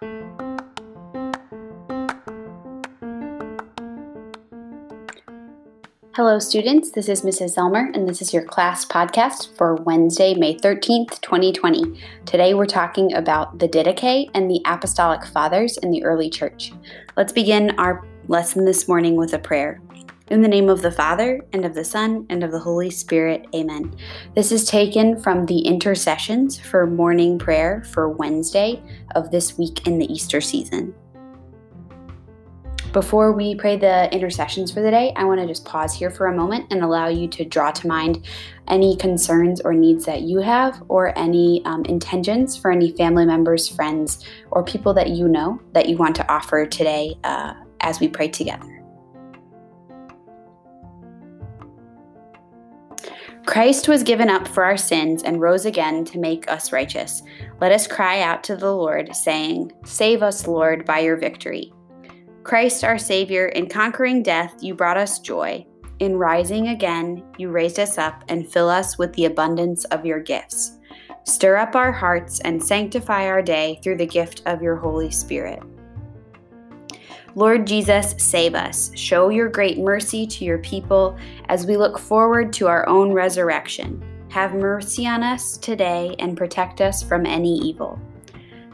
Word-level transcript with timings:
Hello, 0.00 0.16
students. 6.38 6.92
This 6.92 7.10
is 7.10 7.20
Mrs. 7.20 7.56
Zelmer, 7.56 7.94
and 7.94 8.08
this 8.08 8.22
is 8.22 8.32
your 8.32 8.42
class 8.42 8.86
podcast 8.86 9.54
for 9.58 9.74
Wednesday, 9.74 10.32
May 10.32 10.56
13th, 10.56 11.20
2020. 11.20 12.00
Today, 12.24 12.54
we're 12.54 12.64
talking 12.64 13.12
about 13.12 13.58
the 13.58 13.68
Didache 13.68 14.30
and 14.32 14.50
the 14.50 14.62
Apostolic 14.64 15.26
Fathers 15.26 15.76
in 15.76 15.90
the 15.90 16.02
early 16.02 16.30
church. 16.30 16.72
Let's 17.18 17.34
begin 17.34 17.78
our 17.78 18.02
lesson 18.26 18.64
this 18.64 18.88
morning 18.88 19.16
with 19.16 19.34
a 19.34 19.38
prayer. 19.38 19.82
In 20.30 20.42
the 20.42 20.48
name 20.48 20.68
of 20.68 20.80
the 20.80 20.92
Father, 20.92 21.44
and 21.52 21.64
of 21.64 21.74
the 21.74 21.84
Son, 21.84 22.24
and 22.30 22.44
of 22.44 22.52
the 22.52 22.58
Holy 22.60 22.88
Spirit, 22.88 23.48
amen. 23.52 23.96
This 24.36 24.52
is 24.52 24.64
taken 24.64 25.20
from 25.20 25.44
the 25.44 25.58
intercessions 25.58 26.56
for 26.56 26.86
morning 26.86 27.36
prayer 27.36 27.82
for 27.92 28.08
Wednesday 28.08 28.80
of 29.16 29.32
this 29.32 29.58
week 29.58 29.88
in 29.88 29.98
the 29.98 30.06
Easter 30.06 30.40
season. 30.40 30.94
Before 32.92 33.32
we 33.32 33.56
pray 33.56 33.76
the 33.76 34.08
intercessions 34.14 34.70
for 34.70 34.82
the 34.82 34.90
day, 34.92 35.12
I 35.16 35.24
want 35.24 35.40
to 35.40 35.48
just 35.48 35.64
pause 35.64 35.92
here 35.92 36.12
for 36.12 36.28
a 36.28 36.36
moment 36.36 36.72
and 36.72 36.84
allow 36.84 37.08
you 37.08 37.26
to 37.26 37.44
draw 37.44 37.72
to 37.72 37.88
mind 37.88 38.24
any 38.68 38.96
concerns 38.96 39.60
or 39.60 39.74
needs 39.74 40.04
that 40.04 40.22
you 40.22 40.38
have, 40.38 40.80
or 40.86 41.12
any 41.18 41.60
um, 41.64 41.84
intentions 41.86 42.56
for 42.56 42.70
any 42.70 42.92
family 42.92 43.26
members, 43.26 43.66
friends, 43.66 44.24
or 44.52 44.62
people 44.62 44.94
that 44.94 45.10
you 45.10 45.26
know 45.26 45.60
that 45.72 45.88
you 45.88 45.96
want 45.96 46.14
to 46.14 46.32
offer 46.32 46.66
today 46.66 47.16
uh, 47.24 47.54
as 47.80 47.98
we 47.98 48.06
pray 48.06 48.28
together. 48.28 48.79
Christ 53.46 53.88
was 53.88 54.02
given 54.02 54.28
up 54.28 54.46
for 54.46 54.64
our 54.64 54.76
sins 54.76 55.22
and 55.22 55.40
rose 55.40 55.64
again 55.64 56.04
to 56.04 56.18
make 56.18 56.50
us 56.50 56.72
righteous. 56.72 57.22
Let 57.60 57.72
us 57.72 57.86
cry 57.86 58.20
out 58.20 58.44
to 58.44 58.56
the 58.56 58.72
Lord, 58.72 59.14
saying, 59.16 59.72
Save 59.84 60.22
us, 60.22 60.46
Lord, 60.46 60.84
by 60.84 61.00
your 61.00 61.16
victory. 61.16 61.72
Christ 62.42 62.84
our 62.84 62.98
Savior, 62.98 63.46
in 63.48 63.68
conquering 63.68 64.22
death, 64.22 64.54
you 64.60 64.74
brought 64.74 64.96
us 64.96 65.18
joy. 65.18 65.66
In 65.98 66.16
rising 66.16 66.68
again, 66.68 67.24
you 67.38 67.50
raised 67.50 67.78
us 67.78 67.98
up 67.98 68.24
and 68.28 68.50
fill 68.50 68.68
us 68.68 68.98
with 68.98 69.12
the 69.14 69.26
abundance 69.26 69.84
of 69.86 70.06
your 70.06 70.20
gifts. 70.20 70.78
Stir 71.24 71.56
up 71.56 71.74
our 71.74 71.92
hearts 71.92 72.40
and 72.40 72.62
sanctify 72.62 73.26
our 73.26 73.42
day 73.42 73.80
through 73.82 73.96
the 73.96 74.06
gift 74.06 74.42
of 74.46 74.62
your 74.62 74.76
Holy 74.76 75.10
Spirit. 75.10 75.62
Lord 77.34 77.66
Jesus, 77.66 78.14
save 78.18 78.54
us. 78.54 78.90
Show 78.94 79.28
your 79.28 79.48
great 79.48 79.78
mercy 79.78 80.26
to 80.26 80.44
your 80.44 80.58
people 80.58 81.16
as 81.48 81.66
we 81.66 81.76
look 81.76 81.98
forward 81.98 82.52
to 82.54 82.66
our 82.66 82.88
own 82.88 83.12
resurrection. 83.12 84.02
Have 84.30 84.54
mercy 84.54 85.06
on 85.06 85.22
us 85.22 85.56
today 85.56 86.14
and 86.18 86.36
protect 86.36 86.80
us 86.80 87.02
from 87.02 87.26
any 87.26 87.56
evil. 87.58 88.00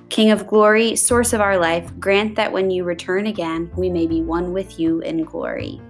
King 0.08 0.30
of 0.30 0.46
glory, 0.46 0.96
source 0.96 1.32
of 1.32 1.40
our 1.40 1.58
life, 1.58 1.90
grant 1.98 2.36
that 2.36 2.52
when 2.52 2.70
you 2.70 2.84
return 2.84 3.26
again, 3.26 3.70
we 3.76 3.90
may 3.90 4.06
be 4.06 4.22
one 4.22 4.52
with 4.52 4.78
you 4.78 5.00
in 5.00 5.24
glory. 5.24 5.80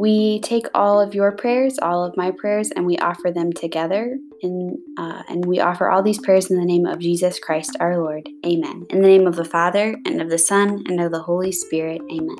We 0.00 0.40
take 0.40 0.64
all 0.72 0.98
of 0.98 1.14
your 1.14 1.30
prayers, 1.30 1.78
all 1.78 2.02
of 2.02 2.16
my 2.16 2.30
prayers, 2.30 2.70
and 2.70 2.86
we 2.86 2.96
offer 2.96 3.30
them 3.30 3.52
together. 3.52 4.16
In, 4.40 4.78
uh, 4.96 5.24
and 5.28 5.44
we 5.44 5.60
offer 5.60 5.90
all 5.90 6.02
these 6.02 6.18
prayers 6.18 6.50
in 6.50 6.58
the 6.58 6.64
name 6.64 6.86
of 6.86 7.00
Jesus 7.00 7.38
Christ 7.38 7.76
our 7.80 7.98
Lord. 7.98 8.26
Amen. 8.46 8.86
In 8.88 9.02
the 9.02 9.08
name 9.08 9.26
of 9.26 9.36
the 9.36 9.44
Father, 9.44 9.94
and 10.06 10.22
of 10.22 10.30
the 10.30 10.38
Son, 10.38 10.84
and 10.88 11.02
of 11.02 11.12
the 11.12 11.20
Holy 11.20 11.52
Spirit. 11.52 12.00
Amen. 12.10 12.38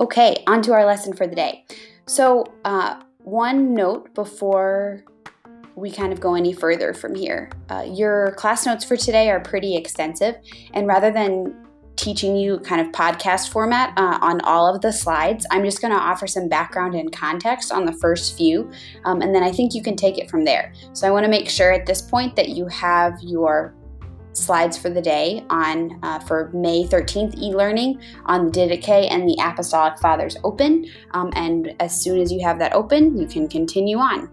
Okay, 0.00 0.42
on 0.48 0.62
to 0.62 0.72
our 0.72 0.84
lesson 0.84 1.12
for 1.12 1.28
the 1.28 1.36
day. 1.36 1.64
So, 2.06 2.44
uh, 2.64 3.00
one 3.18 3.72
note 3.72 4.12
before 4.14 5.04
we 5.74 5.90
kind 5.90 6.12
of 6.12 6.20
go 6.20 6.34
any 6.34 6.52
further 6.52 6.94
from 6.94 7.14
here. 7.14 7.50
Uh, 7.70 7.86
your 7.88 8.32
class 8.32 8.66
notes 8.66 8.84
for 8.84 8.96
today 8.96 9.30
are 9.30 9.40
pretty 9.40 9.76
extensive, 9.76 10.36
and 10.74 10.86
rather 10.86 11.10
than 11.10 11.54
teaching 11.96 12.36
you 12.36 12.58
kind 12.60 12.80
of 12.80 12.88
podcast 12.88 13.50
format 13.50 13.96
uh, 13.98 14.18
on 14.22 14.40
all 14.42 14.72
of 14.74 14.80
the 14.80 14.92
slides, 14.92 15.46
I'm 15.50 15.62
just 15.62 15.80
going 15.80 15.92
to 15.92 15.98
offer 15.98 16.26
some 16.26 16.48
background 16.48 16.94
and 16.94 17.12
context 17.12 17.70
on 17.70 17.84
the 17.84 17.92
first 17.92 18.36
few, 18.36 18.70
um, 19.04 19.20
and 19.22 19.34
then 19.34 19.42
I 19.42 19.52
think 19.52 19.74
you 19.74 19.82
can 19.82 19.96
take 19.96 20.18
it 20.18 20.30
from 20.30 20.44
there. 20.44 20.72
So, 20.92 21.06
I 21.06 21.10
want 21.10 21.24
to 21.24 21.30
make 21.30 21.48
sure 21.48 21.72
at 21.72 21.86
this 21.86 22.02
point 22.02 22.36
that 22.36 22.50
you 22.50 22.66
have 22.68 23.18
your 23.22 23.74
slides 24.32 24.78
for 24.78 24.88
the 24.88 25.02
day 25.02 25.44
on 25.50 25.98
uh, 26.02 26.18
for 26.20 26.50
May 26.54 26.84
13th 26.84 27.38
e-learning 27.38 28.00
on 28.26 28.46
the 28.46 28.50
Didache 28.50 29.10
and 29.10 29.28
the 29.28 29.36
Apostolic 29.40 29.98
Fathers 29.98 30.36
open. 30.42 30.86
Um, 31.12 31.30
and 31.36 31.74
as 31.80 31.98
soon 31.98 32.18
as 32.18 32.32
you 32.32 32.40
have 32.42 32.58
that 32.58 32.72
open, 32.72 33.18
you 33.18 33.26
can 33.26 33.48
continue 33.48 33.98
on. 33.98 34.30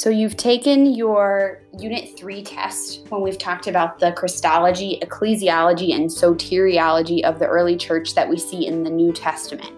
So 0.00 0.08
you've 0.08 0.38
taken 0.38 0.94
your 0.94 1.60
Unit 1.78 2.18
3 2.18 2.42
test 2.42 3.06
when 3.10 3.20
we've 3.20 3.36
talked 3.36 3.66
about 3.66 3.98
the 3.98 4.12
Christology, 4.12 4.98
ecclesiology, 5.02 5.94
and 5.94 6.08
soteriology 6.08 7.22
of 7.22 7.38
the 7.38 7.46
early 7.46 7.76
church 7.76 8.14
that 8.14 8.26
we 8.26 8.38
see 8.38 8.66
in 8.66 8.82
the 8.82 8.88
New 8.88 9.12
Testament. 9.12 9.74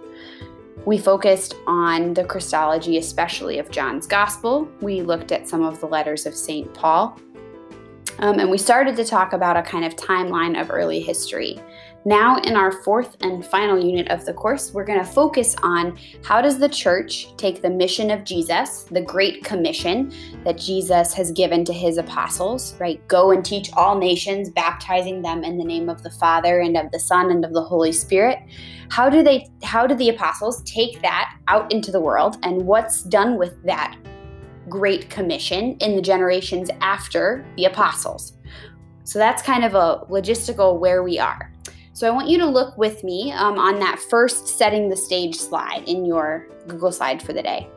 We 0.86 0.96
focused 0.96 1.56
on 1.66 2.14
the 2.14 2.22
Christology, 2.22 2.98
especially 2.98 3.58
of 3.58 3.72
John's 3.72 4.06
Gospel. 4.06 4.68
We 4.80 5.02
looked 5.02 5.32
at 5.32 5.48
some 5.48 5.64
of 5.64 5.80
the 5.80 5.86
letters 5.86 6.24
of 6.24 6.36
St. 6.36 6.72
Paul. 6.72 7.18
Um, 8.20 8.38
and 8.38 8.48
we 8.48 8.58
started 8.58 8.94
to 8.98 9.04
talk 9.04 9.32
about 9.32 9.56
a 9.56 9.62
kind 9.62 9.84
of 9.84 9.96
timeline 9.96 10.60
of 10.60 10.70
early 10.70 11.00
history. 11.00 11.58
Now, 12.04 12.38
in 12.38 12.56
our 12.56 12.72
fourth 12.72 13.16
and 13.20 13.46
final 13.46 13.78
unit 13.78 14.08
of 14.08 14.24
the 14.24 14.32
course, 14.32 14.74
we're 14.74 14.84
going 14.84 14.98
to 14.98 15.04
focus 15.04 15.54
on 15.62 15.96
how 16.24 16.42
does 16.42 16.58
the 16.58 16.68
church 16.68 17.28
take 17.36 17.62
the 17.62 17.70
mission 17.70 18.10
of 18.10 18.24
Jesus, 18.24 18.82
the 18.90 19.02
great 19.02 19.44
commission 19.44 20.12
that 20.42 20.58
Jesus 20.58 21.14
has 21.14 21.30
given 21.30 21.64
to 21.64 21.72
his 21.72 21.98
apostles, 21.98 22.74
right? 22.80 23.06
Go 23.06 23.30
and 23.30 23.44
teach 23.44 23.72
all 23.74 23.96
nations, 23.96 24.50
baptizing 24.50 25.22
them 25.22 25.44
in 25.44 25.58
the 25.58 25.64
name 25.64 25.88
of 25.88 26.02
the 26.02 26.10
Father 26.10 26.58
and 26.58 26.76
of 26.76 26.90
the 26.90 26.98
Son 26.98 27.30
and 27.30 27.44
of 27.44 27.52
the 27.52 27.62
Holy 27.62 27.92
Spirit. 27.92 28.38
How 28.90 29.08
do 29.08 29.22
they 29.22 29.46
how 29.62 29.86
do 29.86 29.94
the 29.94 30.08
apostles 30.08 30.60
take 30.64 31.00
that 31.02 31.36
out 31.46 31.70
into 31.70 31.92
the 31.92 32.00
world 32.00 32.36
and 32.42 32.66
what's 32.66 33.04
done 33.04 33.38
with 33.38 33.62
that 33.62 33.96
great 34.68 35.08
commission 35.08 35.76
in 35.76 35.94
the 35.94 36.02
generations 36.02 36.68
after 36.80 37.46
the 37.56 37.66
apostles? 37.66 38.32
So 39.04 39.20
that's 39.20 39.40
kind 39.40 39.64
of 39.64 39.74
a 39.74 40.04
logistical 40.10 40.80
where 40.80 41.04
we 41.04 41.20
are. 41.20 41.51
So 41.94 42.06
I 42.06 42.10
want 42.10 42.28
you 42.28 42.38
to 42.38 42.46
look 42.46 42.76
with 42.78 43.04
me 43.04 43.32
um, 43.32 43.58
on 43.58 43.78
that 43.80 43.98
first 43.98 44.48
setting 44.48 44.88
the 44.88 44.96
stage 44.96 45.36
slide 45.36 45.84
in 45.86 46.04
your 46.04 46.48
Google 46.66 46.90
slide 46.90 47.22
for 47.22 47.32
the 47.32 47.42
day. 47.42 47.68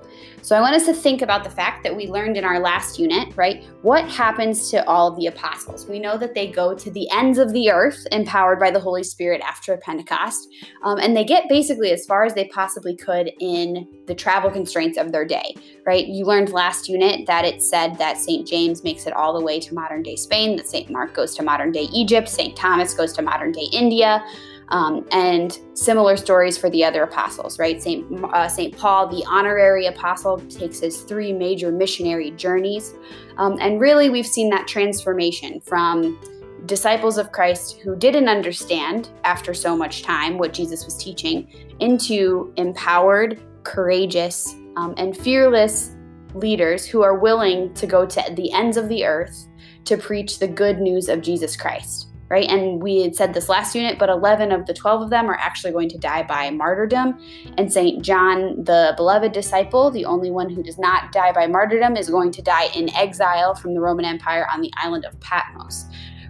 So 0.41 0.55
I 0.55 0.61
want 0.61 0.75
us 0.75 0.85
to 0.85 0.93
think 0.93 1.21
about 1.21 1.43
the 1.43 1.49
fact 1.49 1.83
that 1.83 1.95
we 1.95 2.07
learned 2.07 2.37
in 2.37 2.43
our 2.43 2.59
last 2.59 2.99
unit, 2.99 3.35
right? 3.35 3.63
What 3.81 4.07
happens 4.07 4.69
to 4.71 4.87
all 4.87 5.11
the 5.11 5.27
apostles? 5.27 5.87
We 5.87 5.99
know 5.99 6.17
that 6.17 6.35
they 6.35 6.51
go 6.51 6.75
to 6.75 6.91
the 6.91 7.09
ends 7.11 7.37
of 7.37 7.51
the 7.51 7.71
earth, 7.71 8.05
empowered 8.11 8.59
by 8.59 8.71
the 8.71 8.79
Holy 8.79 9.03
Spirit 9.03 9.41
after 9.41 9.75
Pentecost, 9.77 10.47
um, 10.83 10.99
and 10.99 11.17
they 11.17 11.23
get 11.23 11.49
basically 11.49 11.91
as 11.91 12.05
far 12.05 12.25
as 12.25 12.33
they 12.33 12.45
possibly 12.49 12.95
could 12.95 13.31
in 13.39 13.87
the 14.05 14.15
travel 14.15 14.51
constraints 14.51 14.97
of 14.97 15.11
their 15.11 15.25
day, 15.25 15.55
right? 15.85 16.05
You 16.07 16.25
learned 16.25 16.49
last 16.49 16.87
unit 16.87 17.25
that 17.27 17.45
it 17.45 17.61
said 17.61 17.97
that 17.97 18.17
St. 18.17 18.47
James 18.47 18.83
makes 18.83 19.07
it 19.07 19.13
all 19.13 19.37
the 19.37 19.43
way 19.43 19.59
to 19.59 19.73
modern 19.73 20.03
day 20.03 20.15
Spain, 20.15 20.55
that 20.57 20.67
St. 20.67 20.89
Mark 20.89 21.13
goes 21.13 21.35
to 21.35 21.43
modern 21.43 21.71
day 21.71 21.87
Egypt, 21.91 22.29
St. 22.29 22.55
Thomas 22.55 22.93
goes 22.93 23.13
to 23.13 23.21
modern 23.21 23.51
day 23.51 23.67
India. 23.71 24.23
Um, 24.69 25.05
and 25.11 25.59
similar 25.75 26.17
stories 26.17 26.57
for 26.57 26.71
the 26.71 26.83
other 26.83 27.03
apostles, 27.03 27.59
right? 27.59 27.81
Saint 27.81 28.05
uh, 28.33 28.47
Saint 28.47 28.75
Paul, 28.75 29.07
the 29.07 29.23
honorary 29.27 29.85
apostle, 29.85 30.39
takes 30.49 30.79
his 30.79 31.01
three 31.01 31.31
major 31.31 31.71
missionary 31.71 32.31
journeys, 32.31 32.95
um, 33.37 33.57
and 33.61 33.79
really 33.79 34.09
we've 34.09 34.25
seen 34.25 34.49
that 34.49 34.67
transformation 34.67 35.61
from 35.61 36.19
disciples 36.65 37.17
of 37.17 37.31
Christ 37.31 37.79
who 37.79 37.95
didn't 37.95 38.27
understand 38.27 39.09
after 39.23 39.53
so 39.53 39.75
much 39.75 40.01
time 40.01 40.37
what 40.37 40.53
Jesus 40.53 40.85
was 40.85 40.97
teaching, 40.97 41.47
into 41.79 42.53
empowered, 42.57 43.39
courageous, 43.63 44.55
um, 44.75 44.93
and 44.97 45.15
fearless 45.15 45.95
leaders 46.33 46.85
who 46.85 47.01
are 47.01 47.17
willing 47.17 47.73
to 47.75 47.87
go 47.87 48.05
to 48.05 48.23
the 48.35 48.51
ends 48.51 48.77
of 48.77 48.89
the 48.89 49.05
earth 49.05 49.47
to 49.85 49.97
preach 49.97 50.39
the 50.39 50.47
good 50.47 50.79
news 50.79 51.07
of 51.07 51.21
Jesus 51.21 51.55
Christ 51.55 52.09
right? 52.29 52.49
And 52.49 52.81
we 52.81 53.01
had 53.01 53.15
said 53.15 53.33
this 53.33 53.49
last 53.49 53.75
unit, 53.75 53.99
but 53.99 54.09
11 54.09 54.51
of 54.51 54.65
the 54.65 54.73
12 54.73 55.03
of 55.03 55.09
them 55.09 55.29
are 55.29 55.35
actually 55.35 55.71
going 55.71 55.89
to 55.89 55.97
die 55.97 56.23
by 56.23 56.49
martyrdom. 56.49 57.19
And 57.57 57.71
St. 57.71 58.03
John, 58.03 58.63
the 58.63 58.93
beloved 58.97 59.31
disciple, 59.31 59.91
the 59.91 60.05
only 60.05 60.31
one 60.31 60.49
who 60.49 60.63
does 60.63 60.79
not 60.79 61.11
die 61.11 61.31
by 61.31 61.47
martyrdom, 61.47 61.95
is 61.95 62.09
going 62.09 62.31
to 62.31 62.41
die 62.41 62.69
in 62.75 62.89
exile 62.95 63.53
from 63.55 63.73
the 63.73 63.79
Roman 63.79 64.05
Empire 64.05 64.47
on 64.51 64.61
the 64.61 64.71
island 64.77 65.05
of 65.05 65.19
Patmos, 65.19 65.85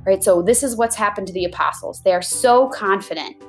right? 0.05 0.23
So 0.23 0.41
this 0.41 0.63
is 0.63 0.75
what's 0.75 0.95
happened 0.95 1.27
to 1.27 1.33
the 1.33 1.45
apostles. 1.45 2.01
They 2.01 2.13
are 2.13 2.21
so 2.21 2.67
confident 2.69 3.41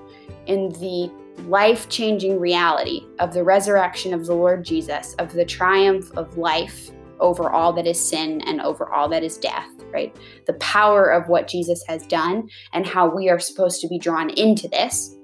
in 0.47 0.69
the 0.71 1.11
life 1.49 1.89
changing 1.89 2.39
reality 2.39 3.03
of 3.19 3.35
the 3.35 3.43
resurrection 3.43 4.15
of 4.15 4.25
the 4.27 4.35
Lord 4.35 4.65
Jesus, 4.65 5.15
of 5.19 5.33
the 5.33 5.45
triumph 5.45 6.11
of 6.17 6.39
life 6.39 6.91
over 7.21 7.51
all 7.51 7.73
that 7.75 7.87
is 7.87 8.09
sin 8.09 8.41
and 8.43 8.61
over 8.61 8.93
all 8.93 9.09
that 9.09 9.25
is 9.25 9.39
death, 9.39 9.69
right? 9.93 10.17
The 10.47 10.55
power 10.55 11.11
of 11.11 11.29
what 11.29 11.49
Jesus 11.49 11.83
has 11.89 12.07
done 12.07 12.49
and 12.73 12.87
how 12.87 13.09
we 13.09 13.29
are 13.29 13.39
supposed 13.39 13.81
to 13.81 13.89
be 13.89 13.99
drawn 13.99 14.31
into 14.31 14.69
this, 14.69 15.17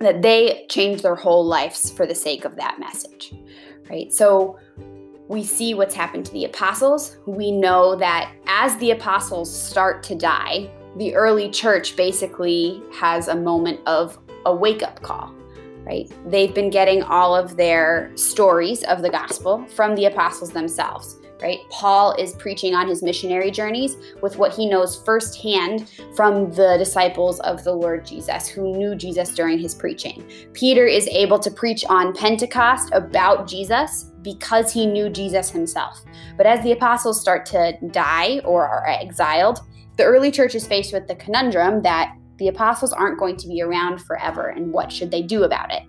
that 0.00 0.22
they 0.22 0.66
change 0.68 1.02
their 1.02 1.14
whole 1.14 1.44
lives 1.44 1.90
for 1.90 2.06
the 2.06 2.14
sake 2.14 2.44
of 2.44 2.56
that 2.56 2.78
message, 2.78 3.34
right? 3.88 4.12
So 4.12 4.58
we 5.28 5.42
see 5.42 5.74
what's 5.74 5.94
happened 5.94 6.26
to 6.26 6.32
the 6.32 6.44
apostles. 6.44 7.16
We 7.26 7.50
know 7.50 7.96
that 7.96 8.32
as 8.46 8.76
the 8.76 8.92
apostles 8.92 9.52
start 9.52 10.02
to 10.04 10.14
die, 10.14 10.70
the 10.96 11.14
early 11.14 11.50
church 11.50 11.96
basically 11.96 12.82
has 12.92 13.28
a 13.28 13.36
moment 13.36 13.80
of 13.86 14.18
a 14.46 14.54
wake 14.54 14.82
up 14.82 15.02
call, 15.02 15.34
right? 15.86 16.12
They've 16.26 16.54
been 16.54 16.68
getting 16.68 17.02
all 17.04 17.34
of 17.34 17.56
their 17.56 18.10
stories 18.16 18.82
of 18.84 19.02
the 19.02 19.10
gospel 19.10 19.64
from 19.68 19.94
the 19.94 20.06
apostles 20.06 20.50
themselves, 20.50 21.18
right? 21.40 21.60
Paul 21.70 22.12
is 22.18 22.34
preaching 22.34 22.74
on 22.74 22.88
his 22.88 23.02
missionary 23.02 23.52
journeys 23.52 23.96
with 24.20 24.36
what 24.36 24.52
he 24.52 24.68
knows 24.68 25.00
firsthand 25.04 25.88
from 26.16 26.50
the 26.50 26.76
disciples 26.76 27.38
of 27.40 27.62
the 27.62 27.72
Lord 27.72 28.04
Jesus 28.04 28.48
who 28.48 28.76
knew 28.76 28.96
Jesus 28.96 29.32
during 29.32 29.58
his 29.58 29.74
preaching. 29.74 30.28
Peter 30.52 30.86
is 30.86 31.06
able 31.08 31.38
to 31.38 31.50
preach 31.50 31.84
on 31.88 32.14
Pentecost 32.14 32.90
about 32.92 33.46
Jesus 33.46 34.10
because 34.22 34.72
he 34.72 34.86
knew 34.86 35.08
Jesus 35.08 35.50
himself. 35.50 36.04
But 36.36 36.46
as 36.46 36.64
the 36.64 36.72
apostles 36.72 37.20
start 37.20 37.46
to 37.46 37.78
die 37.92 38.40
or 38.44 38.66
are 38.66 38.88
exiled, 38.88 39.60
the 39.96 40.04
early 40.04 40.32
church 40.32 40.56
is 40.56 40.66
faced 40.66 40.92
with 40.92 41.06
the 41.06 41.14
conundrum 41.14 41.80
that 41.82 42.16
the 42.38 42.48
apostles 42.48 42.92
aren't 42.92 43.18
going 43.18 43.36
to 43.36 43.48
be 43.48 43.62
around 43.62 43.98
forever, 44.02 44.48
and 44.48 44.72
what 44.72 44.92
should 44.92 45.10
they 45.10 45.22
do 45.22 45.44
about 45.44 45.72
it? 45.72 45.82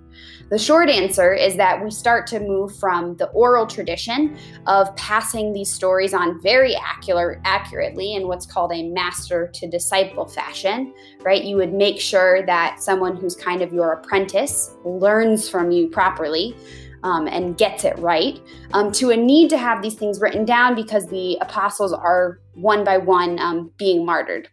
The 0.50 0.58
short 0.58 0.90
answer 0.90 1.34
is 1.34 1.58
that 1.58 1.84
we 1.84 1.92
start 1.92 2.26
to 2.28 2.40
move 2.40 2.78
from 2.78 3.18
the 3.18 3.28
oral 3.28 3.68
tradition 3.68 4.38
of 4.66 4.96
passing 4.96 5.52
these 5.52 5.72
stories 5.72 6.14
on 6.14 6.42
very 6.42 6.76
accurate, 6.76 7.40
accurately 7.44 8.14
in 8.14 8.28
what's 8.28 8.46
called 8.46 8.72
a 8.72 8.90
master 8.90 9.50
to 9.56 9.68
disciple 9.68 10.26
fashion, 10.26 10.94
right? 11.22 11.44
You 11.44 11.58
would 11.58 11.74
make 11.74 12.00
sure 12.00 12.46
that 12.46 12.82
someone 12.82 13.18
who's 13.18 13.36
kind 13.36 13.62
of 13.62 13.74
your 13.74 13.92
apprentice 13.92 14.76
learns 14.86 15.50
from 15.50 15.72
you 15.72 15.90
properly. 15.90 16.56
Um, 17.04 17.28
and 17.28 17.56
gets 17.56 17.86
it 17.86 17.98
right, 18.00 18.42
um, 18.74 18.92
to 18.94 19.12
a 19.12 19.16
need 19.16 19.52
to 19.52 19.58
have 19.58 19.84
these 19.84 19.94
things 19.94 20.20
written 20.20 20.46
down 20.46 20.74
because 20.74 21.06
the 21.08 21.38
apostles 21.42 21.94
are 21.94 22.40
one 22.56 22.84
by 22.84 22.98
one 22.98 23.38
um, 23.38 23.72
being 23.78 24.04
martyred. 24.04 24.50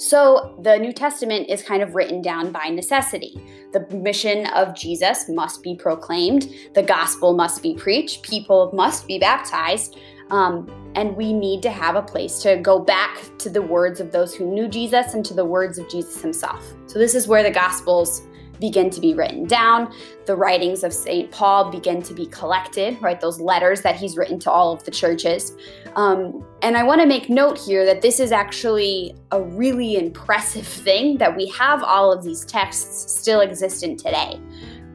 So 0.00 0.54
the 0.62 0.78
New 0.78 0.94
Testament 0.94 1.50
is 1.50 1.62
kind 1.62 1.82
of 1.82 1.94
written 1.94 2.22
down 2.22 2.52
by 2.52 2.70
necessity. 2.70 3.38
The 3.72 3.86
mission 3.94 4.46
of 4.46 4.74
Jesus 4.74 5.28
must 5.28 5.62
be 5.62 5.74
proclaimed, 5.74 6.48
the 6.72 6.82
gospel 6.82 7.34
must 7.34 7.62
be 7.62 7.74
preached, 7.74 8.22
people 8.22 8.70
must 8.72 9.06
be 9.06 9.18
baptized, 9.18 9.98
um, 10.30 10.66
and 10.94 11.14
we 11.14 11.34
need 11.34 11.60
to 11.64 11.70
have 11.70 11.96
a 11.96 12.02
place 12.02 12.40
to 12.40 12.56
go 12.56 12.78
back 12.78 13.20
to 13.40 13.50
the 13.50 13.60
words 13.60 14.00
of 14.00 14.10
those 14.10 14.34
who 14.34 14.46
knew 14.46 14.68
Jesus 14.68 15.12
and 15.12 15.22
to 15.26 15.34
the 15.34 15.44
words 15.44 15.76
of 15.76 15.86
Jesus 15.90 16.22
himself. 16.22 16.64
So 16.86 16.98
this 16.98 17.14
is 17.14 17.28
where 17.28 17.42
the 17.42 17.50
gospels 17.50 18.22
begin 18.60 18.90
to 18.90 19.00
be 19.00 19.14
written 19.14 19.46
down. 19.46 19.92
The 20.26 20.36
writings 20.36 20.84
of 20.84 20.92
St. 20.92 21.30
Paul 21.30 21.70
begin 21.70 22.02
to 22.02 22.14
be 22.14 22.26
collected, 22.26 23.00
right? 23.00 23.20
Those 23.20 23.40
letters 23.40 23.80
that 23.82 23.96
he's 23.96 24.16
written 24.16 24.38
to 24.40 24.50
all 24.50 24.72
of 24.72 24.84
the 24.84 24.90
churches. 24.90 25.56
Um, 25.96 26.44
and 26.62 26.76
I 26.76 26.82
want 26.82 27.00
to 27.00 27.06
make 27.06 27.28
note 27.28 27.58
here 27.58 27.84
that 27.86 28.02
this 28.02 28.20
is 28.20 28.30
actually 28.30 29.16
a 29.32 29.42
really 29.42 29.96
impressive 29.96 30.66
thing 30.86 31.18
that 31.18 31.36
we 31.36 31.48
have 31.48 31.82
all 31.82 32.12
of 32.12 32.22
these 32.22 32.44
texts 32.44 33.12
still 33.12 33.40
existent 33.40 33.98
today. 33.98 34.38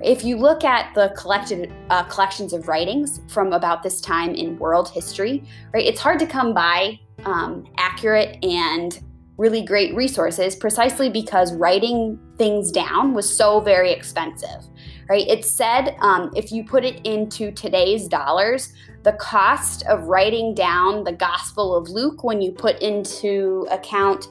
If 0.03 0.23
you 0.23 0.37
look 0.37 0.63
at 0.63 0.93
the 0.93 1.13
collected 1.17 1.73
uh, 1.89 2.03
collections 2.03 2.53
of 2.53 2.67
writings 2.67 3.21
from 3.27 3.53
about 3.53 3.81
this 3.81 4.01
time 4.01 4.35
in 4.35 4.59
world 4.59 4.89
history, 4.89 5.43
right, 5.73 5.85
it's 5.85 5.99
hard 5.99 6.19
to 6.19 6.27
come 6.27 6.53
by 6.53 6.99
um, 7.25 7.65
accurate 7.77 8.43
and 8.43 9.01
really 9.37 9.63
great 9.63 9.93
resources 9.95 10.55
precisely 10.55 11.09
because 11.09 11.53
writing 11.53 12.19
things 12.37 12.71
down 12.71 13.13
was 13.13 13.37
so 13.37 13.59
very 13.59 13.91
expensive 13.91 14.63
right? 15.09 15.27
It 15.27 15.45
said 15.45 15.95
um, 15.99 16.31
if 16.35 16.51
you 16.51 16.63
put 16.63 16.83
it 16.83 17.05
into 17.05 17.51
today's 17.51 18.07
dollars 18.07 18.73
the 19.03 19.13
cost 19.13 19.85
of 19.85 20.05
writing 20.05 20.55
down 20.55 21.03
the 21.03 21.11
gospel 21.11 21.75
of 21.75 21.87
luke 21.89 22.23
when 22.23 22.41
you 22.41 22.51
put 22.51 22.81
into 22.81 23.67
account 23.69 24.25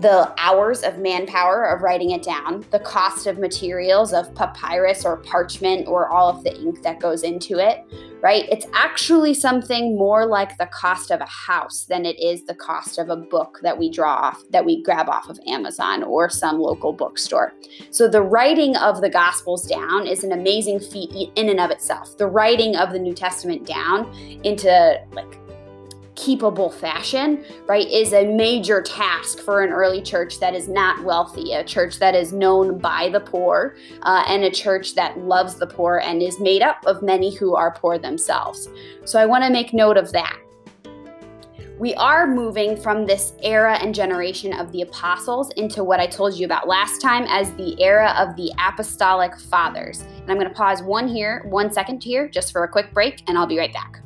the 0.00 0.32
hours 0.38 0.84
of 0.84 0.98
manpower 0.98 1.64
of 1.64 1.82
writing 1.82 2.12
it 2.12 2.22
down, 2.22 2.64
the 2.70 2.78
cost 2.78 3.26
of 3.26 3.38
materials 3.38 4.12
of 4.12 4.32
papyrus 4.34 5.04
or 5.04 5.16
parchment 5.16 5.88
or 5.88 6.08
all 6.08 6.28
of 6.28 6.44
the 6.44 6.56
ink 6.60 6.82
that 6.82 7.00
goes 7.00 7.24
into 7.24 7.58
it, 7.58 7.84
right? 8.22 8.48
It's 8.48 8.66
actually 8.74 9.34
something 9.34 9.96
more 9.96 10.24
like 10.24 10.56
the 10.56 10.66
cost 10.66 11.10
of 11.10 11.20
a 11.20 11.26
house 11.26 11.84
than 11.88 12.06
it 12.06 12.20
is 12.20 12.44
the 12.44 12.54
cost 12.54 12.98
of 12.98 13.10
a 13.10 13.16
book 13.16 13.58
that 13.62 13.76
we 13.76 13.90
draw 13.90 14.14
off, 14.14 14.40
that 14.50 14.64
we 14.64 14.84
grab 14.84 15.08
off 15.08 15.28
of 15.28 15.40
Amazon 15.48 16.04
or 16.04 16.30
some 16.30 16.60
local 16.60 16.92
bookstore. 16.92 17.52
So 17.90 18.06
the 18.06 18.22
writing 18.22 18.76
of 18.76 19.00
the 19.00 19.10
Gospels 19.10 19.66
down 19.66 20.06
is 20.06 20.22
an 20.22 20.30
amazing 20.30 20.78
feat 20.78 21.32
in 21.34 21.48
and 21.48 21.58
of 21.58 21.72
itself. 21.72 22.16
The 22.18 22.26
writing 22.28 22.76
of 22.76 22.92
the 22.92 23.00
New 23.00 23.14
Testament 23.14 23.66
down 23.66 24.12
into 24.44 25.00
like 25.12 25.38
keepable 26.18 26.74
fashion, 26.74 27.44
right, 27.66 27.86
is 27.88 28.12
a 28.12 28.24
major 28.24 28.82
task 28.82 29.38
for 29.38 29.62
an 29.62 29.70
early 29.70 30.02
church 30.02 30.40
that 30.40 30.52
is 30.52 30.68
not 30.68 31.04
wealthy, 31.04 31.52
a 31.52 31.62
church 31.62 32.00
that 32.00 32.14
is 32.16 32.32
known 32.32 32.76
by 32.76 33.08
the 33.08 33.20
poor, 33.20 33.76
uh, 34.02 34.24
and 34.26 34.42
a 34.42 34.50
church 34.50 34.96
that 34.96 35.16
loves 35.18 35.54
the 35.54 35.66
poor 35.66 35.98
and 35.98 36.20
is 36.20 36.40
made 36.40 36.60
up 36.60 36.84
of 36.86 37.02
many 37.02 37.34
who 37.34 37.54
are 37.54 37.72
poor 37.72 37.98
themselves. 37.98 38.68
So 39.04 39.20
I 39.20 39.26
want 39.26 39.44
to 39.44 39.50
make 39.50 39.72
note 39.72 39.96
of 39.96 40.10
that. 40.12 40.36
We 41.78 41.94
are 41.94 42.26
moving 42.26 42.76
from 42.76 43.06
this 43.06 43.34
era 43.40 43.78
and 43.80 43.94
generation 43.94 44.52
of 44.52 44.72
the 44.72 44.82
apostles 44.82 45.50
into 45.52 45.84
what 45.84 46.00
I 46.00 46.08
told 46.08 46.34
you 46.34 46.44
about 46.44 46.66
last 46.66 47.00
time 47.00 47.24
as 47.28 47.52
the 47.52 47.80
era 47.80 48.12
of 48.18 48.34
the 48.34 48.52
apostolic 48.58 49.38
fathers. 49.38 50.00
And 50.00 50.28
I'm 50.28 50.38
going 50.38 50.48
to 50.48 50.54
pause 50.54 50.82
one 50.82 51.06
here, 51.06 51.44
one 51.48 51.72
second 51.72 52.02
here, 52.02 52.28
just 52.28 52.50
for 52.50 52.64
a 52.64 52.68
quick 52.68 52.92
break, 52.92 53.22
and 53.28 53.38
I'll 53.38 53.46
be 53.46 53.58
right 53.60 53.72
back. 53.72 54.00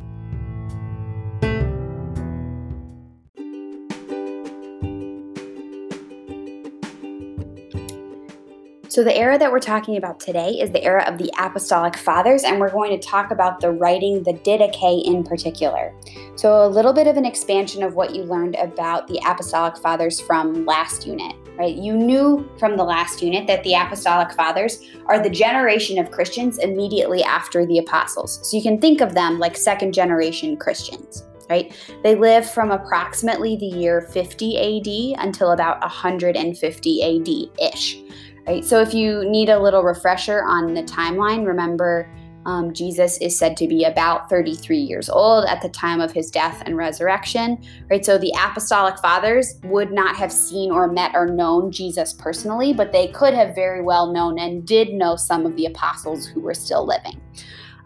So, 8.92 9.02
the 9.02 9.16
era 9.16 9.38
that 9.38 9.50
we're 9.50 9.58
talking 9.58 9.96
about 9.96 10.20
today 10.20 10.50
is 10.50 10.70
the 10.70 10.84
era 10.84 11.02
of 11.10 11.16
the 11.16 11.32
Apostolic 11.38 11.96
Fathers, 11.96 12.44
and 12.44 12.60
we're 12.60 12.70
going 12.70 12.90
to 12.90 12.98
talk 12.98 13.30
about 13.30 13.58
the 13.58 13.70
writing, 13.70 14.22
the 14.22 14.34
Didache 14.34 15.06
in 15.06 15.24
particular. 15.24 15.94
So, 16.36 16.66
a 16.66 16.68
little 16.68 16.92
bit 16.92 17.06
of 17.06 17.16
an 17.16 17.24
expansion 17.24 17.82
of 17.82 17.94
what 17.94 18.14
you 18.14 18.22
learned 18.24 18.54
about 18.56 19.08
the 19.08 19.18
Apostolic 19.26 19.78
Fathers 19.78 20.20
from 20.20 20.66
last 20.66 21.06
unit, 21.06 21.34
right? 21.56 21.74
You 21.74 21.96
knew 21.96 22.46
from 22.58 22.76
the 22.76 22.84
last 22.84 23.22
unit 23.22 23.46
that 23.46 23.64
the 23.64 23.72
Apostolic 23.72 24.30
Fathers 24.34 24.84
are 25.06 25.18
the 25.18 25.30
generation 25.30 25.98
of 25.98 26.10
Christians 26.10 26.58
immediately 26.58 27.24
after 27.24 27.64
the 27.64 27.78
Apostles. 27.78 28.40
So, 28.42 28.58
you 28.58 28.62
can 28.62 28.78
think 28.78 29.00
of 29.00 29.14
them 29.14 29.38
like 29.38 29.56
second 29.56 29.94
generation 29.94 30.58
Christians. 30.58 31.24
Right? 31.48 31.74
They 32.02 32.14
live 32.14 32.48
from 32.50 32.70
approximately 32.70 33.56
the 33.56 33.66
year 33.66 34.02
50 34.02 35.16
AD 35.16 35.22
until 35.26 35.52
about 35.52 35.80
150 35.80 37.02
AD 37.02 37.72
ish 37.72 37.98
right? 38.46 38.64
So 38.64 38.80
if 38.80 38.94
you 38.94 39.28
need 39.28 39.48
a 39.48 39.60
little 39.60 39.82
refresher 39.82 40.44
on 40.44 40.74
the 40.74 40.82
timeline, 40.82 41.46
remember 41.46 42.08
um, 42.44 42.72
Jesus 42.72 43.18
is 43.18 43.38
said 43.38 43.56
to 43.58 43.68
be 43.68 43.84
about 43.84 44.28
33 44.28 44.78
years 44.78 45.08
old 45.08 45.44
at 45.46 45.62
the 45.62 45.68
time 45.68 46.00
of 46.00 46.12
his 46.12 46.30
death 46.30 46.62
and 46.66 46.76
resurrection, 46.76 47.58
right? 47.88 48.04
So 48.04 48.18
the 48.18 48.32
apostolic 48.36 48.98
fathers 48.98 49.54
would 49.64 49.92
not 49.92 50.16
have 50.16 50.32
seen 50.32 50.70
or 50.70 50.90
met 50.90 51.12
or 51.14 51.26
known 51.26 51.70
Jesus 51.70 52.12
personally, 52.12 52.72
but 52.72 52.92
they 52.92 53.08
could 53.08 53.34
have 53.34 53.54
very 53.54 53.80
well 53.80 54.12
known 54.12 54.38
and 54.38 54.66
did 54.66 54.92
know 54.92 55.16
some 55.16 55.46
of 55.46 55.54
the 55.56 55.66
apostles 55.66 56.26
who 56.26 56.40
were 56.40 56.54
still 56.54 56.86
living. 56.86 57.20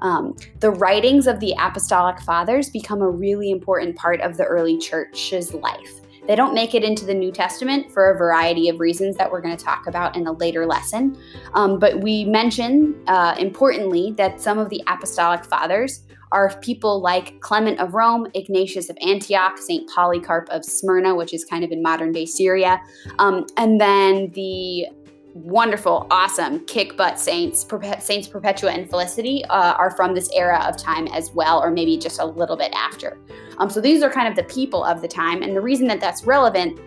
Um, 0.01 0.37
the 0.61 0.71
writings 0.71 1.27
of 1.27 1.41
the 1.41 1.55
apostolic 1.59 2.21
fathers 2.21 2.71
become 2.71 3.01
a 3.01 3.09
really 3.09 3.51
important 3.51 3.97
part 3.97 4.21
of 4.21 4.37
the 4.37 4.45
early 4.45 4.79
church's 4.79 5.55
life. 5.55 6.01
They 6.27 6.35
don't 6.35 6.55
make 6.55 6.75
it 6.75 6.83
into 6.83 7.05
the 7.05 7.15
New 7.15 7.31
Testament 7.31 7.93
for 7.93 8.11
a 8.11 8.19
variety 8.19 8.69
of 8.69 8.81
reasons 8.81 9.17
that 9.17 9.31
we're 9.31 9.41
going 9.41 9.57
to 9.57 9.65
talk 9.65 9.87
about 9.87 10.17
in 10.17 10.27
a 10.27 10.33
later 10.33 10.67
lesson. 10.67 11.17
Um, 11.55 11.79
but 11.79 12.01
we 12.01 12.25
mention, 12.25 13.01
uh, 13.07 13.37
importantly, 13.39 14.13
that 14.17 14.41
some 14.41 14.59
of 14.59 14.69
the 14.69 14.83
apostolic 14.87 15.45
fathers 15.45 16.03
are 16.33 16.59
people 16.61 17.01
like 17.01 17.41
Clement 17.41 17.79
of 17.79 17.95
Rome, 17.95 18.27
Ignatius 18.35 18.91
of 18.91 18.99
Antioch, 19.01 19.59
St. 19.59 19.89
Polycarp 19.89 20.49
of 20.51 20.65
Smyrna, 20.65 21.15
which 21.15 21.33
is 21.33 21.45
kind 21.45 21.65
of 21.65 21.71
in 21.71 21.83
modern 21.83 22.13
day 22.13 22.27
Syria, 22.27 22.81
um, 23.19 23.47
and 23.57 23.81
then 23.81 24.31
the 24.33 24.87
wonderful, 25.37 26.07
awesome 26.11 26.65
kick 26.67 26.97
butt 26.97 27.21
saints, 27.21 27.67
Saints 27.99 28.29
Perpetua 28.29 28.73
and 28.73 28.89
Felicity, 28.89 29.45
uh, 29.47 29.75
are 29.75 29.91
from 29.91 30.15
this 30.15 30.31
era 30.35 30.65
of 30.67 30.77
time 30.77 31.07
as 31.09 31.31
well, 31.33 31.63
or 31.63 31.71
maybe 31.71 31.99
just 31.99 32.21
a 32.21 32.25
little 32.25 32.57
bit 32.57 32.73
after. 32.75 33.19
Um, 33.59 33.69
so 33.69 33.81
these 33.81 34.03
are 34.03 34.11
kind 34.11 34.29
of 34.29 34.35
the 34.35 34.45
people 34.45 34.85
of 34.85 35.03
the 35.03 35.09
time, 35.09 35.43
and 35.43 35.55
the 35.55 35.61
reason 35.61 35.87
that 35.89 36.01
that's 36.01 36.25
relevant 36.25 36.81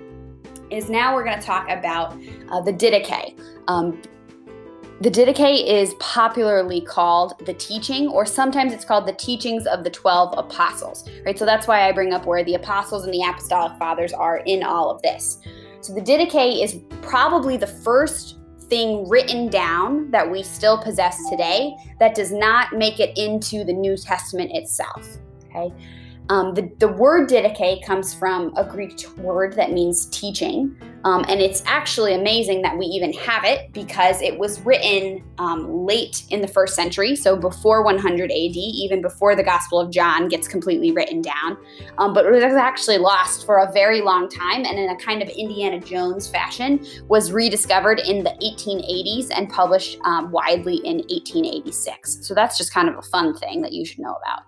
is 0.72 0.89
now 0.89 1.15
we're 1.15 1.24
going 1.24 1.39
to 1.39 1.46
talk 1.46 1.70
about 1.70 2.18
uh, 2.50 2.62
the 2.62 2.74
Didache. 2.74 3.39
Um, 3.68 4.01
The 5.01 5.10
Didache 5.10 5.65
is 5.65 5.94
popularly 6.00 6.82
called 6.82 7.34
the 7.46 7.53
teaching, 7.53 8.08
or 8.10 8.25
sometimes 8.25 8.74
it's 8.74 8.84
called 8.84 9.08
the 9.08 9.13
teachings 9.13 9.65
of 9.65 9.84
the 9.84 9.89
12 9.89 10.38
apostles, 10.38 11.08
right? 11.25 11.39
So 11.39 11.46
that's 11.46 11.68
why 11.68 11.88
I 11.88 11.91
bring 11.91 12.13
up 12.13 12.25
where 12.25 12.44
the 12.44 12.56
apostles 12.56 13.06
and 13.06 13.13
the 13.13 13.24
apostolic 13.24 13.77
fathers 13.77 14.12
are 14.12 14.38
in 14.46 14.63
all 14.63 14.89
of 14.91 15.01
this. 15.01 15.39
So 15.82 15.94
the 15.94 16.01
Didache 16.01 16.62
is 16.62 16.82
probably 17.01 17.56
the 17.56 17.68
first 17.68 18.38
thing 18.69 19.07
written 19.09 19.49
down 19.49 20.11
that 20.11 20.29
we 20.29 20.43
still 20.43 20.77
possess 20.77 21.17
today 21.29 21.75
that 21.99 22.15
does 22.15 22.31
not 22.31 22.73
make 22.73 22.99
it 22.99 23.17
into 23.17 23.63
the 23.63 23.73
New 23.73 23.97
Testament 23.97 24.51
itself, 24.53 25.17
okay? 25.49 25.73
Um, 26.29 26.53
the, 26.53 26.71
the 26.77 26.88
word 26.88 27.27
didache 27.27 27.83
comes 27.83 28.13
from 28.13 28.53
a 28.55 28.63
Greek 28.63 29.03
word 29.17 29.53
that 29.53 29.71
means 29.71 30.05
teaching. 30.07 30.75
Um, 31.05 31.25
and 31.29 31.41
it's 31.41 31.63
actually 31.65 32.13
amazing 32.13 32.62
that 32.63 32.77
we 32.77 32.86
even 32.86 33.13
have 33.13 33.45
it 33.45 33.71
because 33.71 34.21
it 34.21 34.38
was 34.38 34.59
written 34.62 35.24
um, 35.38 35.86
late 35.86 36.25
in 36.29 36.41
the 36.41 36.48
first 36.48 36.75
century, 36.75 37.15
so 37.15 37.38
before 37.38 37.83
100 37.83 38.29
AD, 38.29 38.36
even 38.36 39.01
before 39.01 39.36
the 39.36 39.43
Gospel 39.43 39.79
of 39.79 39.91
John 39.91 40.27
gets 40.27 40.48
completely 40.48 40.91
written 40.91 41.21
down. 41.21 41.57
Um, 41.98 42.13
but 42.13 42.25
it 42.25 42.31
was 42.31 42.43
actually 42.43 42.98
lost 42.98 43.45
for 43.45 43.59
a 43.59 43.71
very 43.71 44.01
long 44.01 44.29
time 44.29 44.65
and 44.65 44.77
in 44.77 44.89
a 44.89 44.98
kind 44.98 45.21
of 45.21 45.29
Indiana 45.29 45.79
Jones 45.79 46.27
fashion 46.27 46.86
was 47.07 47.31
rediscovered 47.31 48.00
in 48.00 48.24
the 48.24 48.31
1880s 48.43 49.29
and 49.36 49.50
published 49.50 49.98
um, 50.03 50.31
widely 50.31 50.77
in 50.77 50.98
1886. 50.98 52.27
So 52.27 52.33
that's 52.33 52.57
just 52.57 52.74
kind 52.74 52.89
of 52.89 52.98
a 52.98 53.01
fun 53.03 53.36
thing 53.38 53.62
that 53.62 53.71
you 53.71 53.86
should 53.86 54.00
know 54.00 54.17
about. 54.21 54.41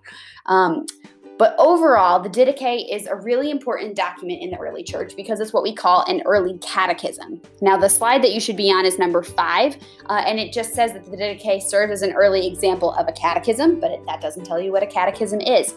But 1.38 1.54
overall, 1.58 2.20
the 2.20 2.28
Didache 2.28 2.86
is 2.90 3.06
a 3.06 3.16
really 3.16 3.50
important 3.50 3.96
document 3.96 4.42
in 4.42 4.50
the 4.50 4.58
early 4.58 4.84
church 4.84 5.16
because 5.16 5.40
it's 5.40 5.52
what 5.52 5.62
we 5.62 5.74
call 5.74 6.04
an 6.06 6.22
early 6.24 6.58
catechism. 6.58 7.40
Now, 7.60 7.76
the 7.76 7.88
slide 7.88 8.22
that 8.22 8.32
you 8.32 8.40
should 8.40 8.56
be 8.56 8.70
on 8.70 8.84
is 8.84 8.98
number 8.98 9.22
five, 9.22 9.76
uh, 10.06 10.22
and 10.26 10.38
it 10.38 10.52
just 10.52 10.74
says 10.74 10.92
that 10.92 11.04
the 11.04 11.16
Didache 11.16 11.62
serves 11.62 11.92
as 11.92 12.02
an 12.02 12.12
early 12.12 12.46
example 12.46 12.92
of 12.92 13.08
a 13.08 13.12
catechism, 13.12 13.80
but 13.80 13.90
it, 13.90 14.06
that 14.06 14.20
doesn't 14.20 14.44
tell 14.44 14.60
you 14.60 14.70
what 14.70 14.82
a 14.82 14.86
catechism 14.86 15.40
is. 15.40 15.74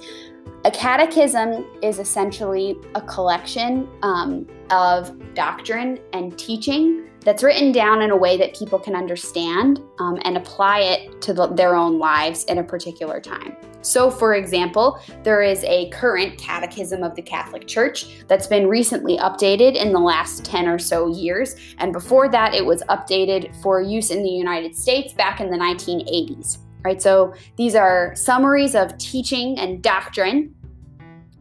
A 0.65 0.71
catechism 0.71 1.63
is 1.83 1.99
essentially 1.99 2.75
a 2.95 3.01
collection 3.01 3.87
um, 4.01 4.47
of 4.71 5.15
doctrine 5.35 5.99
and 6.11 6.35
teaching 6.39 7.07
that's 7.21 7.43
written 7.43 7.71
down 7.71 8.01
in 8.01 8.09
a 8.09 8.17
way 8.17 8.35
that 8.37 8.55
people 8.55 8.79
can 8.79 8.95
understand 8.95 9.79
um, 9.99 10.17
and 10.23 10.37
apply 10.37 10.79
it 10.79 11.21
to 11.21 11.35
the, 11.35 11.45
their 11.49 11.75
own 11.75 11.99
lives 11.99 12.45
in 12.45 12.57
a 12.57 12.63
particular 12.63 13.21
time. 13.21 13.55
So, 13.81 14.09
for 14.09 14.33
example, 14.33 14.99
there 15.21 15.43
is 15.43 15.63
a 15.65 15.91
current 15.91 16.39
Catechism 16.39 17.03
of 17.03 17.13
the 17.13 17.21
Catholic 17.21 17.67
Church 17.67 18.25
that's 18.27 18.47
been 18.47 18.67
recently 18.67 19.17
updated 19.17 19.75
in 19.75 19.93
the 19.93 19.99
last 19.99 20.43
10 20.45 20.67
or 20.67 20.79
so 20.79 21.07
years. 21.07 21.55
And 21.77 21.93
before 21.93 22.27
that, 22.29 22.55
it 22.55 22.65
was 22.65 22.81
updated 22.89 23.55
for 23.61 23.81
use 23.81 24.09
in 24.09 24.23
the 24.23 24.29
United 24.29 24.75
States 24.75 25.13
back 25.13 25.41
in 25.41 25.51
the 25.51 25.57
1980s. 25.57 26.57
Right, 26.85 27.01
so 27.01 27.33
these 27.57 27.73
are 27.73 28.15
summaries 28.15 28.75
of 28.75 28.95
teaching 28.99 29.57
and 29.57 29.81
doctrine 29.81 30.53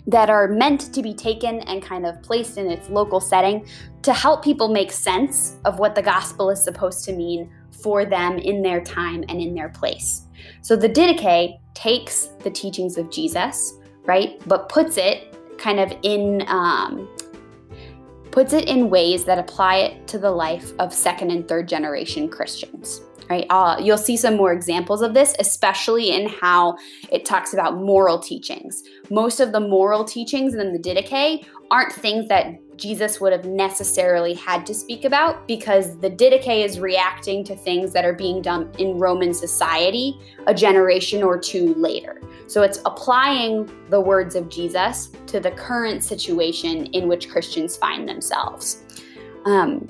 that 0.07 0.31
are 0.31 0.49
meant 0.49 0.91
to 0.95 1.03
be 1.03 1.13
taken 1.13 1.61
and 1.61 1.83
kind 1.83 2.07
of 2.07 2.23
placed 2.23 2.57
in 2.57 2.71
its 2.71 2.89
local 2.89 3.21
setting 3.21 3.67
to 4.01 4.15
help 4.15 4.43
people 4.43 4.69
make 4.69 4.91
sense 4.91 5.57
of 5.67 5.79
what 5.79 5.95
the 5.95 6.01
gospel 6.01 6.49
is 6.49 6.65
supposed 6.65 7.05
to 7.05 7.13
mean 7.13 7.53
for 7.71 8.07
them 8.07 8.39
in 8.39 8.63
their 8.63 8.81
time 8.81 9.23
and 9.29 9.39
in 9.39 9.55
their 9.55 9.69
place. 9.69 10.23
So 10.63 10.77
the 10.77 10.89
Didache 10.89 11.59
takes 11.75 12.29
the 12.43 12.51
teachings 12.51 12.97
of 12.97 13.11
Jesus, 13.11 13.75
right, 14.07 14.41
but 14.47 14.71
puts 14.71 14.97
it 14.97 15.37
kind 15.59 15.79
of 15.79 15.93
in 16.01 16.43
um, 16.49 17.07
puts 18.31 18.55
it 18.55 18.67
in 18.67 18.89
ways 18.89 19.27
that 19.27 19.39
apply 19.39 19.77
it 19.77 20.07
to 20.07 20.19
the 20.19 20.31
life 20.31 20.73
of 20.79 20.95
second 20.95 21.31
and 21.31 21.47
third 21.47 21.69
generation 21.69 22.31
Christians 22.31 23.03
right? 23.28 23.47
Uh, 23.50 23.76
you'll 23.81 23.99
see 23.99 24.16
some 24.16 24.37
more 24.37 24.52
examples 24.52 25.02
of 25.02 25.14
this, 25.14 25.35
especially 25.38 26.11
in 26.11 26.28
how 26.28 26.76
it 27.11 27.25
talks 27.25 27.52
about 27.52 27.76
moral 27.76 28.19
teachings. 28.19 28.83
Most 29.11 29.40
of 29.40 29.52
the 29.52 29.61
moral 29.61 30.04
teachings 30.04 30.54
in 30.54 30.73
the 30.73 30.78
Didache 30.78 31.47
aren't 31.71 31.93
things 31.93 32.28
that 32.28 32.59
Jesus 32.76 33.21
would 33.21 33.33
have 33.33 33.45
necessarily 33.45 34.35
had 34.35 34.66
to 34.66 34.75
speak 34.75 35.04
about 35.04 35.47
because 35.47 35.99
the 35.99 36.11
Didache 36.11 36.64
is 36.64 36.81
reacting 36.81 37.45
to 37.45 37.57
things 37.57 37.93
that 37.93 38.04
are 38.04 38.12
being 38.12 38.43
done 38.43 38.71
in 38.78 38.99
Roman 38.99 39.33
society 39.33 40.19
a 40.47 40.54
generation 40.54 41.23
or 41.23 41.38
two 41.38 41.75
later. 41.75 42.21
So 42.47 42.62
it's 42.62 42.81
applying 42.85 43.71
the 43.90 44.00
words 44.00 44.35
of 44.35 44.49
Jesus 44.49 45.11
to 45.28 45.40
the 45.40 45.50
current 45.52 46.04
situation 46.04 46.87
in 46.87 47.09
which 47.09 47.31
Christians 47.31 47.76
find 47.76 48.09
themselves. 48.09 48.83
Um, 49.47 49.88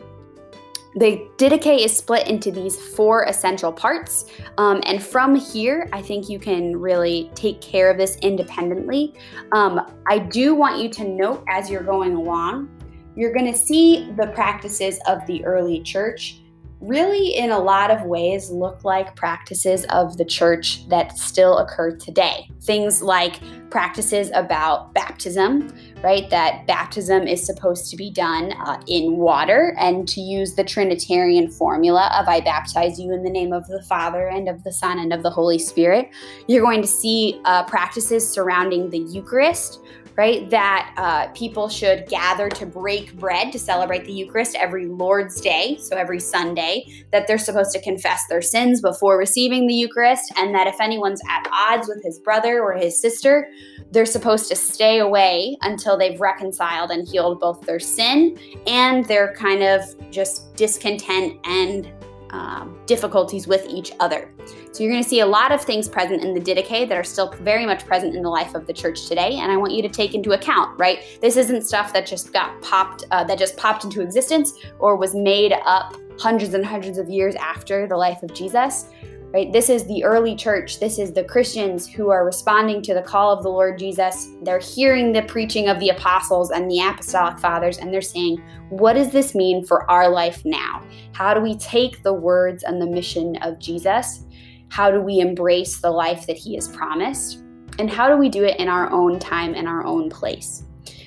the 0.96 1.28
Didache 1.38 1.84
is 1.84 1.96
split 1.96 2.28
into 2.28 2.50
these 2.50 2.78
four 2.78 3.24
essential 3.24 3.72
parts. 3.72 4.26
Um, 4.58 4.80
and 4.86 5.02
from 5.02 5.34
here, 5.34 5.88
I 5.92 6.00
think 6.00 6.28
you 6.28 6.38
can 6.38 6.76
really 6.76 7.30
take 7.34 7.60
care 7.60 7.90
of 7.90 7.98
this 7.98 8.16
independently. 8.16 9.14
Um, 9.52 9.80
I 10.06 10.18
do 10.18 10.54
want 10.54 10.80
you 10.80 10.88
to 10.90 11.04
note 11.04 11.44
as 11.48 11.68
you're 11.68 11.82
going 11.82 12.14
along, 12.14 12.70
you're 13.16 13.32
going 13.32 13.50
to 13.50 13.58
see 13.58 14.12
the 14.16 14.28
practices 14.28 14.98
of 15.06 15.26
the 15.26 15.44
early 15.44 15.80
church 15.82 16.40
really, 16.86 17.34
in 17.34 17.50
a 17.50 17.58
lot 17.58 17.90
of 17.90 18.02
ways, 18.02 18.50
look 18.50 18.84
like 18.84 19.16
practices 19.16 19.84
of 19.90 20.16
the 20.16 20.24
church 20.24 20.88
that 20.88 21.18
still 21.18 21.58
occur 21.58 21.96
today. 21.96 22.48
Things 22.62 23.02
like 23.02 23.40
practices 23.70 24.30
about 24.34 24.94
baptism, 24.94 25.74
right? 26.02 26.28
That 26.30 26.66
baptism 26.66 27.26
is 27.26 27.44
supposed 27.44 27.90
to 27.90 27.96
be 27.96 28.10
done 28.10 28.52
uh, 28.52 28.80
in 28.86 29.16
water 29.16 29.74
and 29.78 30.06
to 30.08 30.20
use 30.20 30.54
the 30.54 30.64
Trinitarian 30.64 31.50
formula 31.50 32.10
of 32.18 32.28
I 32.28 32.40
baptize 32.40 33.00
you 33.00 33.12
in 33.12 33.24
the 33.24 33.30
name 33.30 33.52
of 33.52 33.66
the 33.66 33.82
Father 33.82 34.28
and 34.28 34.48
of 34.48 34.62
the 34.62 34.72
Son 34.72 34.98
and 34.98 35.12
of 35.12 35.22
the 35.22 35.30
Holy 35.30 35.58
Spirit. 35.58 36.10
You're 36.46 36.62
going 36.62 36.82
to 36.82 36.88
see 36.88 37.40
uh, 37.44 37.64
practices 37.64 38.28
surrounding 38.28 38.90
the 38.90 38.98
Eucharist, 38.98 39.80
right? 40.16 40.48
That 40.50 40.94
uh, 40.96 41.28
people 41.32 41.68
should 41.68 42.06
gather 42.08 42.48
to 42.50 42.66
break 42.66 43.16
bread 43.16 43.52
to 43.52 43.58
celebrate 43.58 44.04
the 44.04 44.12
Eucharist 44.12 44.54
every 44.56 44.86
Lord's 44.86 45.40
Day, 45.40 45.76
so 45.80 45.96
every 45.96 46.20
Sunday, 46.20 46.86
that 47.10 47.26
they're 47.26 47.38
supposed 47.38 47.72
to 47.72 47.82
confess 47.82 48.26
their 48.28 48.42
sins 48.42 48.80
before 48.80 49.18
receiving 49.18 49.66
the 49.66 49.74
Eucharist, 49.74 50.32
and 50.36 50.54
that 50.54 50.66
if 50.66 50.80
anyone's 50.80 51.20
at 51.28 51.48
odds 51.52 51.88
with 51.88 52.02
his 52.04 52.18
brother 52.20 52.62
or 52.62 52.74
his 52.74 53.00
sister, 53.00 53.48
they're 53.90 54.06
supposed 54.06 54.48
to 54.48 54.56
stay 54.56 54.98
away 54.98 55.56
until 55.62 55.96
they've 55.96 56.20
reconciled 56.20 56.90
and 56.90 57.08
healed 57.08 57.40
both 57.40 57.60
their 57.62 57.80
sin 57.80 58.38
and 58.66 59.04
their 59.06 59.34
kind 59.34 59.62
of 59.62 59.82
just 60.10 60.54
discontent 60.56 61.38
and 61.44 61.92
um, 62.34 62.76
difficulties 62.86 63.46
with 63.46 63.64
each 63.66 63.92
other. 64.00 64.34
So 64.72 64.82
you're 64.82 64.92
going 64.92 65.02
to 65.02 65.08
see 65.08 65.20
a 65.20 65.26
lot 65.26 65.52
of 65.52 65.62
things 65.62 65.88
present 65.88 66.24
in 66.24 66.34
the 66.34 66.40
Didache 66.40 66.88
that 66.88 66.98
are 66.98 67.04
still 67.04 67.30
very 67.40 67.64
much 67.64 67.86
present 67.86 68.16
in 68.16 68.22
the 68.22 68.28
life 68.28 68.54
of 68.54 68.66
the 68.66 68.72
church 68.72 69.06
today, 69.06 69.38
and 69.38 69.52
I 69.52 69.56
want 69.56 69.72
you 69.72 69.82
to 69.82 69.88
take 69.88 70.14
into 70.14 70.32
account. 70.32 70.78
Right, 70.78 71.18
this 71.20 71.36
isn't 71.36 71.62
stuff 71.62 71.92
that 71.92 72.06
just 72.06 72.32
got 72.32 72.60
popped, 72.60 73.04
uh, 73.12 73.22
that 73.24 73.38
just 73.38 73.56
popped 73.56 73.84
into 73.84 74.00
existence 74.00 74.54
or 74.80 74.96
was 74.96 75.14
made 75.14 75.52
up 75.64 75.94
hundreds 76.18 76.54
and 76.54 76.64
hundreds 76.64 76.98
of 76.98 77.08
years 77.08 77.34
after 77.36 77.86
the 77.86 77.96
life 77.96 78.22
of 78.22 78.34
Jesus 78.34 78.88
right? 79.34 79.52
This 79.52 79.68
is 79.68 79.84
the 79.84 80.04
early 80.04 80.36
church. 80.36 80.78
This 80.78 80.96
is 80.96 81.12
the 81.12 81.24
Christians 81.24 81.88
who 81.88 82.10
are 82.10 82.24
responding 82.24 82.80
to 82.82 82.94
the 82.94 83.02
call 83.02 83.32
of 83.32 83.42
the 83.42 83.48
Lord 83.48 83.80
Jesus. 83.80 84.28
They're 84.42 84.60
hearing 84.60 85.12
the 85.12 85.22
preaching 85.22 85.68
of 85.68 85.80
the 85.80 85.88
apostles 85.88 86.52
and 86.52 86.70
the 86.70 86.78
apostolic 86.78 87.40
fathers, 87.40 87.78
and 87.78 87.92
they're 87.92 88.00
saying, 88.00 88.40
What 88.68 88.92
does 88.92 89.10
this 89.10 89.34
mean 89.34 89.66
for 89.66 89.90
our 89.90 90.08
life 90.08 90.42
now? 90.44 90.84
How 91.12 91.34
do 91.34 91.40
we 91.40 91.56
take 91.56 92.04
the 92.04 92.14
words 92.14 92.62
and 92.62 92.80
the 92.80 92.86
mission 92.86 93.36
of 93.42 93.58
Jesus? 93.58 94.24
How 94.68 94.90
do 94.92 95.00
we 95.00 95.18
embrace 95.18 95.80
the 95.80 95.90
life 95.90 96.28
that 96.28 96.36
he 96.36 96.54
has 96.54 96.68
promised? 96.68 97.40
And 97.80 97.90
how 97.90 98.08
do 98.08 98.16
we 98.16 98.28
do 98.28 98.44
it 98.44 98.60
in 98.60 98.68
our 98.68 98.88
own 98.92 99.18
time 99.18 99.54
and 99.54 99.66
our 99.66 99.84
own 99.84 100.10
place? 100.10 100.62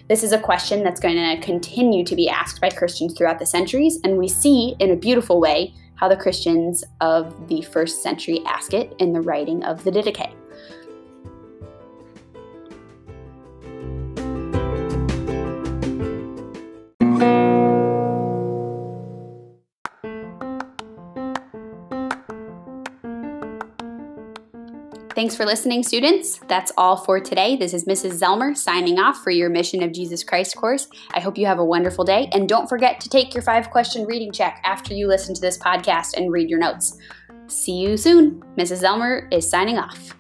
This 0.10 0.24
is 0.24 0.34
a 0.34 0.40
question 0.40 0.84
that's 0.84 1.00
going 1.00 1.16
to 1.16 1.46
continue 1.46 2.04
to 2.06 2.16
be 2.16 2.30
asked 2.30 2.60
by 2.60 2.70
Christians 2.70 3.18
throughout 3.18 3.40
the 3.40 3.46
centuries, 3.46 4.00
and 4.04 4.18
we 4.18 4.28
see 4.28 4.76
in 4.80 4.92
a 4.92 4.96
beautiful 4.98 5.40
way 5.40 5.74
how 5.98 6.08
the 6.08 6.16
Christians 6.16 6.84
of 7.02 7.48
the 7.48 7.62
first 7.62 8.02
century 8.02 8.42
ask 8.46 8.74
it 8.74 8.94
in 9.00 9.14
the 9.14 9.22
writing 9.22 9.64
of 9.64 9.84
the 9.84 9.92
Didache. 9.92 10.37
Thanks 25.18 25.36
for 25.36 25.48
listening, 25.48 25.82
students. 25.82 26.40
That's 26.48 26.72
all 26.78 26.96
for 26.96 27.20
today. 27.20 27.56
This 27.56 27.74
is 27.74 27.86
Mrs. 27.86 28.20
Zelmer 28.22 28.56
signing 28.56 29.00
off 29.00 29.24
for 29.24 29.32
your 29.32 29.50
Mission 29.50 29.82
of 29.82 29.92
Jesus 29.92 30.24
Christ 30.24 30.56
course. 30.56 30.88
I 31.16 31.20
hope 31.20 31.40
you 31.40 31.48
have 31.48 31.58
a 31.58 31.66
wonderful 31.66 32.06
day. 32.06 32.30
And 32.34 32.48
don't 32.48 32.70
forget 32.70 33.00
to 33.00 33.10
take 33.10 33.34
your 33.34 33.42
five 33.42 33.72
question 33.72 34.06
reading 34.06 34.32
check 34.32 34.62
after 34.64 34.94
you 34.94 35.08
listen 35.08 35.34
to 35.34 35.42
this 35.42 35.58
podcast 35.58 36.16
and 36.16 36.32
read 36.32 36.52
your 36.52 36.60
notes. 36.60 37.00
See 37.48 37.80
you 37.80 37.98
soon. 37.98 38.44
Mrs. 38.58 38.84
Zelmer 38.84 39.28
is 39.34 39.50
signing 39.50 39.80
off. 39.80 40.14